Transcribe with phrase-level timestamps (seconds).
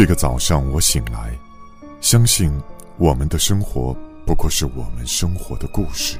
[0.00, 1.38] 这个早上我醒来，
[2.00, 2.50] 相信
[2.96, 3.94] 我们的生活
[4.24, 6.16] 不过是我们生活的故事。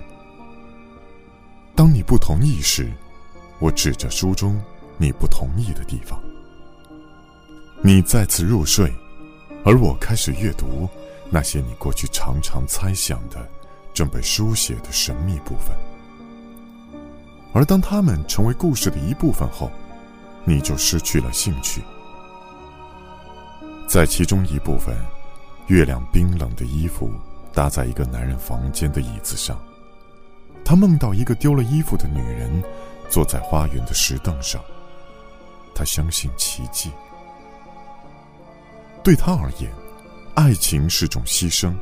[1.75, 2.93] 当你不同意时，
[3.59, 4.61] 我指着书中
[4.99, 6.21] 你不同意的地方。
[7.81, 8.93] 你再次入睡，
[9.65, 10.87] 而我开始阅读
[11.31, 13.49] 那些你过去常常猜想的、
[13.95, 15.75] 正被书写的神秘部分。
[17.55, 19.73] 而当它们成为故事的一部分后，
[20.45, 21.81] 你就失去了兴趣。
[23.91, 24.97] 在其中一部分，
[25.67, 27.11] 月亮冰冷的衣服
[27.53, 29.61] 搭在一个男人房间的椅子上。
[30.65, 32.63] 他梦到一个丢了衣服的女人，
[33.09, 34.63] 坐在花园的石凳上。
[35.75, 36.93] 他相信奇迹。
[39.03, 39.69] 对他而言，
[40.37, 41.75] 爱情是种牺牲。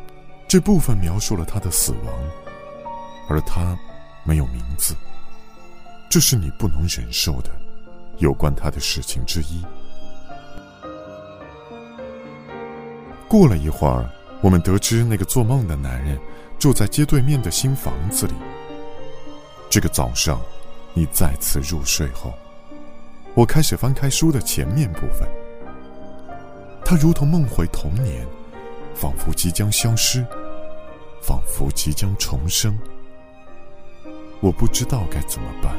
[0.49, 2.15] 这部分描述了他的死亡，
[3.29, 3.79] 而他
[4.25, 4.97] 没有名字。
[6.09, 7.51] 这是你不能忍受的，
[8.17, 9.63] 有关他的事情之一。
[13.29, 16.19] 过了一会儿，我们得知那个做梦的男人
[16.59, 18.33] 住在街对面的新房子里。
[19.69, 20.41] 这个早上，
[20.95, 22.33] 你再次入睡后，
[23.35, 25.29] 我开始翻开书的前面部分。
[26.85, 28.27] 他如同梦回童年，
[28.95, 30.27] 仿佛即将消失，
[31.21, 32.79] 仿佛即将重生。
[34.41, 35.79] 我不知道该怎么办。